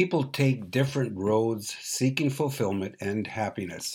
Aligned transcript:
People 0.00 0.24
take 0.24 0.70
different 0.70 1.14
roads 1.14 1.76
seeking 1.78 2.30
fulfillment 2.30 2.94
and 3.02 3.26
happiness. 3.26 3.94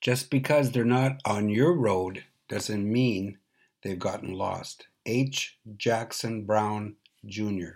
Just 0.00 0.28
because 0.28 0.72
they're 0.72 0.84
not 0.84 1.20
on 1.24 1.48
your 1.48 1.72
road 1.72 2.24
doesn't 2.48 2.92
mean 2.92 3.38
they've 3.84 3.96
gotten 3.96 4.34
lost. 4.34 4.88
H. 5.06 5.56
Jackson 5.76 6.44
Brown 6.44 6.96
Jr. 7.24 7.74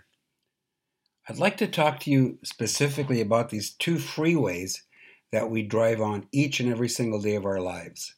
I'd 1.29 1.37
like 1.37 1.55
to 1.59 1.67
talk 1.67 2.01
to 2.01 2.11
you 2.11 2.39
specifically 2.43 3.21
about 3.21 3.51
these 3.51 3.69
two 3.69 3.95
freeways 3.95 4.81
that 5.31 5.49
we 5.49 5.63
drive 5.63 6.01
on 6.01 6.27
each 6.33 6.59
and 6.59 6.69
every 6.69 6.89
single 6.89 7.21
day 7.21 7.35
of 7.35 7.45
our 7.45 7.61
lives. 7.61 8.15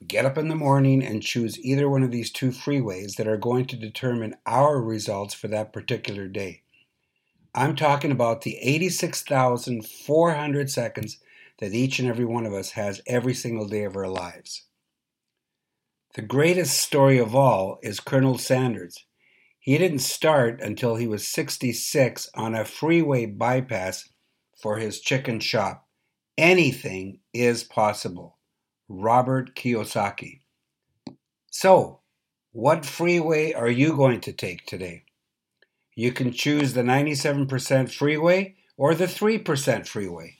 We 0.00 0.06
get 0.06 0.24
up 0.24 0.38
in 0.38 0.48
the 0.48 0.54
morning 0.54 1.04
and 1.04 1.22
choose 1.22 1.60
either 1.60 1.86
one 1.86 2.02
of 2.02 2.12
these 2.12 2.30
two 2.30 2.48
freeways 2.48 3.16
that 3.16 3.28
are 3.28 3.36
going 3.36 3.66
to 3.66 3.76
determine 3.76 4.36
our 4.46 4.80
results 4.80 5.34
for 5.34 5.48
that 5.48 5.70
particular 5.70 6.28
day. 6.28 6.62
I'm 7.54 7.76
talking 7.76 8.12
about 8.12 8.42
the 8.42 8.58
86,400 8.58 10.70
seconds 10.70 11.18
that 11.58 11.72
each 11.72 11.98
and 11.98 12.08
every 12.08 12.24
one 12.24 12.46
of 12.46 12.52
us 12.52 12.70
has 12.72 13.00
every 13.06 13.34
single 13.34 13.66
day 13.66 13.84
of 13.84 13.96
our 13.96 14.08
lives. 14.08 14.64
The 16.14 16.22
greatest 16.22 16.80
story 16.80 17.18
of 17.18 17.34
all 17.34 17.78
is 17.82 18.00
Colonel 18.00 18.38
Sanders. 18.38 19.04
He 19.58 19.76
didn't 19.76 19.98
start 20.00 20.60
until 20.60 20.96
he 20.96 21.06
was 21.06 21.26
66 21.26 22.30
on 22.34 22.54
a 22.54 22.64
freeway 22.64 23.26
bypass 23.26 24.08
for 24.60 24.78
his 24.78 25.00
chicken 25.00 25.40
shop. 25.40 25.86
Anything 26.36 27.20
is 27.32 27.64
possible. 27.64 28.38
Robert 28.88 29.54
Kiyosaki. 29.54 30.40
So, 31.50 32.00
what 32.52 32.86
freeway 32.86 33.52
are 33.52 33.68
you 33.68 33.94
going 33.94 34.20
to 34.22 34.32
take 34.32 34.64
today? 34.64 35.04
You 35.98 36.12
can 36.12 36.30
choose 36.30 36.74
the 36.74 36.82
97% 36.82 37.90
freeway 37.90 38.54
or 38.76 38.94
the 38.94 39.06
3% 39.06 39.84
freeway. 39.84 40.36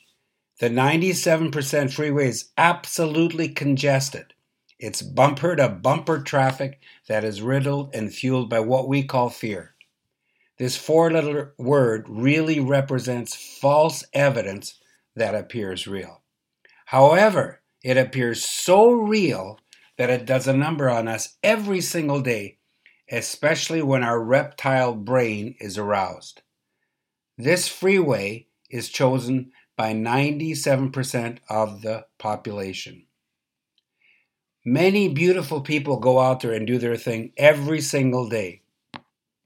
The 0.60 0.68
97% 0.68 1.92
freeway 1.92 2.28
is 2.28 2.50
absolutely 2.56 3.48
congested. 3.48 4.34
It's 4.78 5.02
bumper 5.02 5.56
to 5.56 5.68
bumper 5.68 6.20
traffic 6.20 6.78
that 7.08 7.24
is 7.24 7.42
riddled 7.42 7.92
and 7.92 8.14
fueled 8.14 8.48
by 8.48 8.60
what 8.60 8.86
we 8.86 9.02
call 9.02 9.30
fear. 9.30 9.74
This 10.58 10.76
four 10.76 11.10
letter 11.10 11.54
word 11.58 12.06
really 12.08 12.60
represents 12.60 13.34
false 13.34 14.04
evidence 14.14 14.78
that 15.16 15.34
appears 15.34 15.88
real. 15.88 16.22
However, 16.84 17.62
it 17.82 17.96
appears 17.96 18.44
so 18.44 18.92
real 18.92 19.58
that 19.96 20.08
it 20.08 20.24
does 20.24 20.46
a 20.46 20.56
number 20.56 20.88
on 20.88 21.08
us 21.08 21.36
every 21.42 21.80
single 21.80 22.20
day 22.20 22.57
especially 23.10 23.82
when 23.82 24.02
our 24.02 24.22
reptile 24.22 24.94
brain 24.94 25.54
is 25.60 25.78
aroused. 25.78 26.42
This 27.36 27.68
freeway 27.68 28.48
is 28.70 28.88
chosen 28.88 29.52
by 29.76 29.92
97% 29.92 31.38
of 31.48 31.82
the 31.82 32.06
population. 32.18 33.06
Many 34.64 35.08
beautiful 35.08 35.60
people 35.60 35.98
go 35.98 36.18
out 36.18 36.40
there 36.40 36.52
and 36.52 36.66
do 36.66 36.78
their 36.78 36.96
thing 36.96 37.32
every 37.36 37.80
single 37.80 38.28
day. 38.28 38.62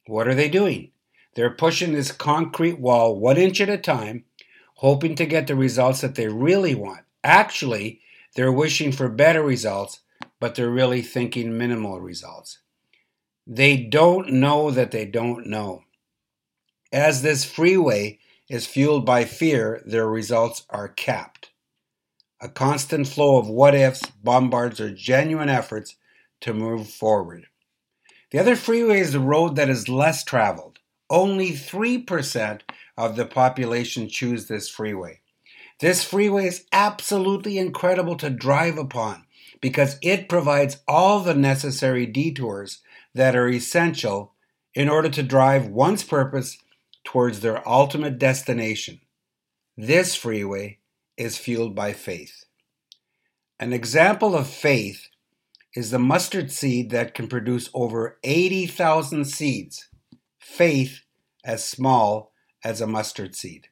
What 0.06 0.26
are 0.26 0.34
they 0.34 0.48
doing? 0.48 0.90
They're 1.34 1.50
pushing 1.50 1.92
this 1.92 2.10
concrete 2.10 2.80
wall 2.80 3.20
one 3.20 3.36
inch 3.36 3.60
at 3.60 3.68
a 3.68 3.78
time, 3.78 4.24
hoping 4.76 5.14
to 5.16 5.26
get 5.26 5.46
the 5.46 5.54
results 5.54 6.00
that 6.00 6.14
they 6.14 6.28
really 6.28 6.74
want. 6.74 7.02
Actually, 7.22 8.00
they're 8.34 8.50
wishing 8.50 8.90
for 8.90 9.08
better 9.08 9.42
results, 9.42 10.00
but 10.40 10.54
they're 10.54 10.70
really 10.70 11.02
thinking 11.02 11.56
minimal 11.56 12.00
results. 12.00 12.58
They 13.46 13.76
don't 13.76 14.32
know 14.34 14.70
that 14.70 14.90
they 14.90 15.04
don't 15.04 15.46
know. 15.46 15.84
As 16.92 17.22
this 17.22 17.44
freeway 17.44 18.18
is 18.48 18.66
fueled 18.66 19.04
by 19.04 19.24
fear, 19.24 19.82
their 19.84 20.08
results 20.08 20.64
are 20.70 20.88
capped. 20.88 21.50
A 22.40 22.48
constant 22.48 23.08
flow 23.08 23.38
of 23.38 23.48
what 23.48 23.74
ifs 23.74 24.02
bombards 24.22 24.78
their 24.78 24.90
genuine 24.90 25.48
efforts 25.48 25.96
to 26.40 26.52
move 26.52 26.88
forward. 26.88 27.46
The 28.30 28.38
other 28.38 28.56
freeway 28.56 29.00
is 29.00 29.12
the 29.12 29.20
road 29.20 29.56
that 29.56 29.70
is 29.70 29.88
less 29.88 30.24
traveled. 30.24 30.78
Only 31.08 31.50
3% 31.50 32.60
of 32.96 33.16
the 33.16 33.26
population 33.26 34.08
choose 34.08 34.46
this 34.46 34.68
freeway. 34.68 35.20
This 35.80 36.04
freeway 36.04 36.46
is 36.46 36.64
absolutely 36.72 37.58
incredible 37.58 38.16
to 38.16 38.30
drive 38.30 38.78
upon 38.78 39.24
because 39.60 39.98
it 40.02 40.28
provides 40.28 40.78
all 40.86 41.20
the 41.20 41.34
necessary 41.34 42.06
detours 42.06 42.80
that 43.14 43.36
are 43.36 43.48
essential 43.48 44.34
in 44.74 44.88
order 44.88 45.08
to 45.08 45.22
drive 45.22 45.68
one's 45.68 46.04
purpose 46.04 46.58
towards 47.04 47.40
their 47.40 47.66
ultimate 47.68 48.18
destination. 48.18 49.00
This 49.76 50.14
freeway 50.14 50.78
is 51.16 51.38
fueled 51.38 51.74
by 51.74 51.92
faith. 51.92 52.44
An 53.58 53.72
example 53.72 54.34
of 54.34 54.46
faith 54.46 55.08
is 55.74 55.90
the 55.90 55.98
mustard 55.98 56.50
seed 56.50 56.90
that 56.90 57.14
can 57.14 57.28
produce 57.28 57.70
over 57.72 58.18
80,000 58.22 59.24
seeds. 59.24 59.88
Faith 60.38 61.00
as 61.44 61.64
small 61.64 62.32
as 62.64 62.80
a 62.80 62.86
mustard 62.86 63.34
seed. 63.34 63.68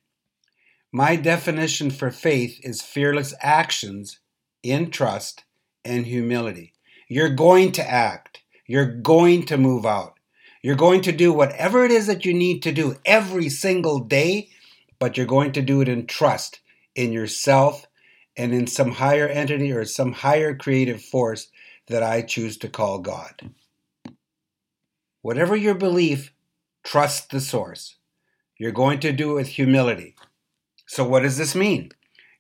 My 0.92 1.16
definition 1.16 1.90
for 1.90 2.10
faith 2.10 2.58
is 2.62 2.82
fearless 2.82 3.34
actions 3.40 4.18
in 4.62 4.90
trust 4.90 5.44
and 5.84 6.06
humility. 6.06 6.72
You're 7.08 7.34
going 7.34 7.72
to 7.72 7.88
act. 7.88 8.42
You're 8.70 8.86
going 8.86 9.46
to 9.46 9.58
move 9.58 9.84
out. 9.84 10.20
You're 10.62 10.76
going 10.76 11.00
to 11.00 11.10
do 11.10 11.32
whatever 11.32 11.84
it 11.84 11.90
is 11.90 12.06
that 12.06 12.24
you 12.24 12.32
need 12.32 12.62
to 12.62 12.70
do 12.70 12.94
every 13.04 13.48
single 13.48 13.98
day, 13.98 14.50
but 15.00 15.16
you're 15.16 15.26
going 15.26 15.50
to 15.54 15.60
do 15.60 15.80
it 15.80 15.88
in 15.88 16.06
trust 16.06 16.60
in 16.94 17.12
yourself 17.12 17.88
and 18.36 18.54
in 18.54 18.68
some 18.68 18.92
higher 18.92 19.26
entity 19.26 19.72
or 19.72 19.84
some 19.84 20.12
higher 20.12 20.54
creative 20.54 21.02
force 21.02 21.48
that 21.88 22.04
I 22.04 22.22
choose 22.22 22.56
to 22.58 22.68
call 22.68 23.00
God. 23.00 23.50
Whatever 25.20 25.56
your 25.56 25.74
belief, 25.74 26.32
trust 26.84 27.30
the 27.30 27.40
source. 27.40 27.96
You're 28.56 28.70
going 28.70 29.00
to 29.00 29.10
do 29.10 29.32
it 29.32 29.34
with 29.34 29.48
humility. 29.48 30.14
So, 30.86 31.02
what 31.02 31.24
does 31.24 31.38
this 31.38 31.56
mean? 31.56 31.90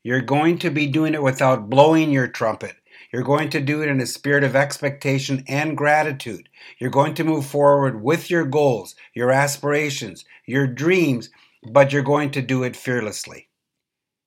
You're 0.04 0.20
going 0.20 0.58
to 0.58 0.70
be 0.70 0.86
doing 0.86 1.14
it 1.14 1.24
without 1.24 1.68
blowing 1.68 2.12
your 2.12 2.28
trumpet. 2.28 2.76
You're 3.12 3.22
going 3.22 3.50
to 3.50 3.60
do 3.60 3.82
it 3.82 3.88
in 3.88 4.00
a 4.00 4.06
spirit 4.06 4.44
of 4.44 4.54
expectation 4.54 5.44
and 5.48 5.76
gratitude. 5.76 6.48
You're 6.78 6.90
going 6.90 7.14
to 7.14 7.24
move 7.24 7.44
forward 7.44 8.02
with 8.02 8.30
your 8.30 8.44
goals, 8.44 8.94
your 9.14 9.32
aspirations, 9.32 10.24
your 10.46 10.66
dreams, 10.66 11.30
but 11.62 11.92
you're 11.92 12.02
going 12.02 12.30
to 12.32 12.42
do 12.42 12.62
it 12.62 12.76
fearlessly. 12.76 13.48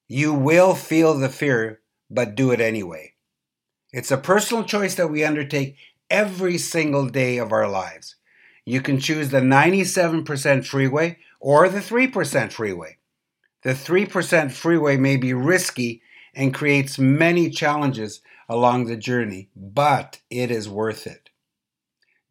You 0.09 0.33
will 0.33 0.75
feel 0.75 1.17
the 1.17 1.29
fear, 1.29 1.79
but 2.09 2.35
do 2.35 2.51
it 2.51 2.59
anyway. 2.59 3.13
It's 3.93 4.11
a 4.11 4.17
personal 4.17 4.63
choice 4.63 4.95
that 4.95 5.09
we 5.09 5.23
undertake 5.23 5.77
every 6.09 6.57
single 6.57 7.07
day 7.07 7.37
of 7.37 7.51
our 7.51 7.69
lives. 7.69 8.15
You 8.65 8.81
can 8.81 8.99
choose 8.99 9.29
the 9.29 9.39
97% 9.39 10.65
freeway 10.65 11.19
or 11.39 11.69
the 11.69 11.79
3% 11.79 12.51
freeway. 12.51 12.97
The 13.63 13.71
3% 13.71 14.51
freeway 14.51 14.97
may 14.97 15.15
be 15.15 15.33
risky 15.33 16.01
and 16.33 16.53
creates 16.53 16.99
many 16.99 17.49
challenges 17.49 18.21
along 18.53 18.85
the 18.85 18.95
journey, 18.95 19.49
but 19.55 20.21
it 20.29 20.51
is 20.51 20.69
worth 20.69 21.07
it. 21.07 21.31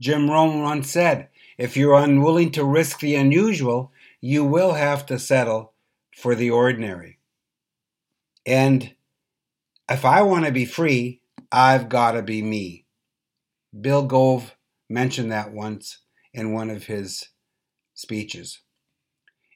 Jim 0.01 0.31
Rohn 0.31 0.63
once 0.63 0.89
said, 0.89 1.29
if 1.59 1.77
you're 1.77 1.97
unwilling 1.97 2.53
to 2.53 2.65
risk 2.65 3.01
the 3.01 3.17
unusual, 3.17 3.91
you 4.21 4.45
will 4.45 4.75
have 4.75 5.05
to 5.07 5.19
settle 5.19 5.73
for 6.17 6.37
the 6.37 6.49
ordinary. 6.49 7.19
And 8.47 8.95
if 9.91 10.05
I 10.05 10.23
want 10.23 10.45
to 10.45 10.53
be 10.53 10.65
free, 10.65 11.23
I've 11.51 11.89
got 11.89 12.13
to 12.13 12.23
be 12.23 12.41
me. 12.41 12.85
Bill 13.79 14.05
Gove 14.05 14.55
mentioned 14.89 15.33
that 15.33 15.53
once 15.53 15.99
in 16.33 16.53
one 16.53 16.71
of 16.71 16.85
his 16.85 17.31
speeches. 17.95 18.61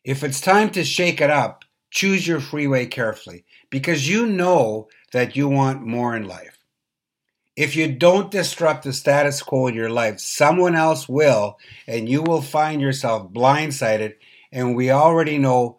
If 0.02 0.24
it's 0.24 0.40
time 0.40 0.70
to 0.70 0.82
shake 0.82 1.20
it 1.20 1.30
up, 1.30 1.64
choose 1.90 2.26
your 2.26 2.40
freeway 2.40 2.86
carefully 2.86 3.44
because 3.70 4.08
you 4.08 4.26
know 4.26 4.88
that 5.12 5.36
you 5.36 5.48
want 5.48 5.86
more 5.86 6.16
in 6.16 6.26
life. 6.26 6.55
If 7.56 7.74
you 7.74 7.90
don't 7.90 8.30
disrupt 8.30 8.84
the 8.84 8.92
status 8.92 9.42
quo 9.42 9.66
in 9.68 9.74
your 9.74 9.88
life, 9.88 10.20
someone 10.20 10.76
else 10.76 11.08
will, 11.08 11.58
and 11.86 12.06
you 12.06 12.22
will 12.22 12.42
find 12.42 12.82
yourself 12.82 13.32
blindsided. 13.32 14.16
And 14.52 14.76
we 14.76 14.90
already 14.90 15.38
know 15.38 15.78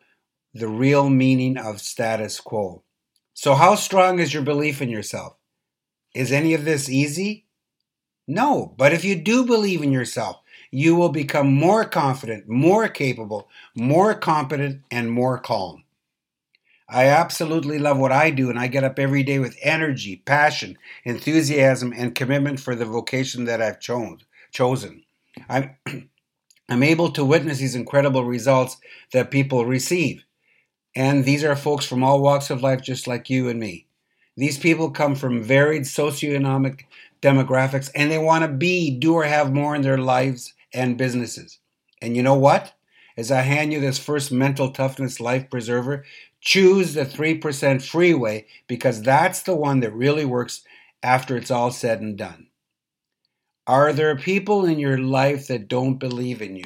the 0.56 0.68
real 0.68 1.08
meaning 1.10 1.56
of 1.56 1.80
status 1.80 2.40
quo. 2.40 2.84
So, 3.36 3.54
how 3.54 3.76
strong 3.76 4.18
is 4.18 4.34
your 4.34 4.42
belief 4.42 4.82
in 4.82 4.90
yourself? 4.90 5.36
Is 6.16 6.32
any 6.32 6.56
of 6.56 6.66
this 6.66 6.90
easy? 6.90 7.46
No, 8.28 8.74
but 8.76 8.92
if 8.92 9.06
you 9.06 9.16
do 9.16 9.46
believe 9.46 9.84
in 9.84 9.92
yourself, 9.92 10.42
you 10.72 10.96
will 10.96 11.10
become 11.10 11.54
more 11.54 11.86
confident, 11.86 12.50
more 12.50 12.88
capable, 12.90 13.50
more 13.76 14.16
competent, 14.16 14.82
and 14.90 15.12
more 15.12 15.38
calm. 15.38 15.84
I 16.90 17.06
absolutely 17.08 17.80
love 17.80 17.98
what 17.98 18.14
I 18.14 18.30
do, 18.30 18.50
and 18.50 18.58
I 18.58 18.68
get 18.68 18.84
up 18.84 18.98
every 18.98 19.24
day 19.24 19.40
with 19.40 19.58
energy, 19.62 20.24
passion, 20.26 20.78
enthusiasm, 21.04 21.94
and 21.96 22.16
commitment 22.16 22.60
for 22.62 22.76
the 22.76 22.86
vocation 22.86 23.46
that 23.46 23.62
I've 23.62 23.80
cho- 23.80 24.18
chosen. 24.52 25.04
I'm, 25.50 25.76
I'm 26.70 26.84
able 26.84 27.12
to 27.12 27.26
witness 27.26 27.60
these 27.60 27.76
incredible 27.76 28.26
results 28.26 28.78
that 29.14 29.32
people 29.32 29.66
receive. 29.66 30.24
And 30.96 31.26
these 31.26 31.44
are 31.44 31.56
folks 31.56 31.86
from 31.86 32.04
all 32.04 32.22
walks 32.22 32.50
of 32.50 32.64
life, 32.64 32.82
just 32.82 33.08
like 33.08 33.30
you 33.30 33.50
and 33.50 33.60
me. 33.60 33.88
These 34.38 34.58
people 34.58 34.92
come 34.92 35.16
from 35.16 35.44
varied 35.44 35.84
socioeconomic 35.84 36.82
demographics 37.22 37.90
and 37.96 38.12
they 38.12 38.18
want 38.18 38.44
to 38.44 38.48
be, 38.48 38.92
do, 38.92 39.14
or 39.16 39.24
have 39.24 39.54
more 39.54 39.76
in 39.76 39.82
their 39.82 39.98
lives 39.98 40.54
and 40.74 40.98
businesses. 40.98 41.60
And 42.02 42.16
you 42.16 42.24
know 42.24 42.36
what? 42.36 42.74
As 43.18 43.32
I 43.32 43.42
hand 43.42 43.74
you 43.74 43.80
this 43.80 43.98
first 43.98 44.32
mental 44.32 44.72
toughness 44.72 45.20
life 45.20 45.50
preserver, 45.50 46.06
choose 46.40 46.94
the 46.94 47.06
3% 47.06 47.82
freeway 47.82 48.46
because 48.68 49.02
that's 49.02 49.42
the 49.42 49.56
one 49.56 49.80
that 49.80 49.94
really 49.94 50.26
works 50.26 50.64
after 51.02 51.36
it's 51.36 51.52
all 51.52 51.72
said 51.72 52.00
and 52.00 52.18
done. 52.18 52.48
Are 53.66 53.92
there 53.92 54.16
people 54.16 54.66
in 54.66 54.80
your 54.80 55.00
life 55.00 55.48
that 55.48 55.68
don't 55.68 55.98
believe 55.98 56.42
in 56.42 56.56
you? 56.56 56.66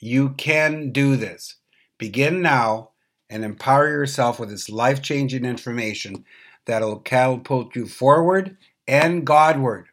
You 0.00 0.30
can 0.30 0.92
do 0.92 1.16
this. 1.16 1.56
Begin 1.98 2.42
now 2.42 2.90
and 3.30 3.44
empower 3.44 3.88
yourself 3.88 4.40
with 4.40 4.50
this 4.50 4.70
life 4.70 5.02
changing 5.02 5.44
information 5.44 6.24
that'll 6.66 7.00
catapult 7.00 7.76
you 7.76 7.86
forward 7.86 8.56
and 8.88 9.26
Godward. 9.26 9.86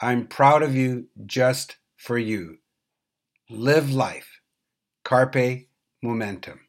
I'm 0.00 0.26
proud 0.26 0.62
of 0.62 0.74
you 0.74 1.08
just 1.26 1.76
for 1.96 2.18
you. 2.18 2.58
Live 3.50 3.92
life. 3.92 4.35
Carpe 5.06 5.68
momentum. 6.02 6.65